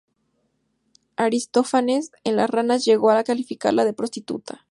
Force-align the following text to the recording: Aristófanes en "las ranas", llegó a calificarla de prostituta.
Aristófanes 1.15 2.11
en 2.23 2.35
"las 2.35 2.49
ranas", 2.49 2.83
llegó 2.85 3.11
a 3.11 3.23
calificarla 3.23 3.85
de 3.85 3.93
prostituta. 3.93 4.59